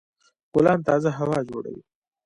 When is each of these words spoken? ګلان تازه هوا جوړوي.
ګلان 0.53 0.79
تازه 0.87 1.09
هوا 1.17 1.39
جوړوي. 1.49 1.81